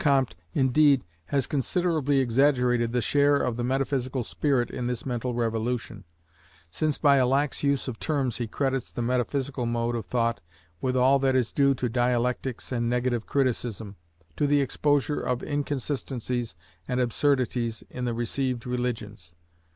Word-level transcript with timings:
Comte, 0.01 0.35
indeed, 0.55 1.05
has 1.25 1.45
considerably 1.45 2.17
exaggerated 2.17 2.91
the 2.91 3.01
share 3.03 3.35
of 3.35 3.55
the 3.55 3.63
Metaphysical 3.63 4.23
spirit 4.23 4.71
in 4.71 4.87
this 4.87 5.05
mental 5.05 5.35
revolution, 5.35 6.05
since 6.71 6.97
by 6.97 7.17
a 7.17 7.27
lax 7.27 7.61
use 7.61 7.87
of 7.87 7.99
terms 7.99 8.37
he 8.37 8.47
credits 8.47 8.91
the 8.91 9.03
Metaphysical 9.03 9.67
mode 9.67 9.95
of 9.95 10.07
thought 10.07 10.41
with 10.81 10.97
all 10.97 11.19
that 11.19 11.35
is 11.35 11.53
due 11.53 11.75
to 11.75 11.87
dialectics 11.87 12.71
and 12.71 12.89
negative 12.89 13.27
criticism 13.27 13.95
to 14.35 14.47
the 14.47 14.59
exposure 14.59 15.21
of 15.21 15.43
inconsistencies 15.43 16.55
and 16.87 16.99
absurdities 16.99 17.83
in 17.91 18.05
the 18.05 18.15
received 18.15 18.65
religions. 18.65 19.35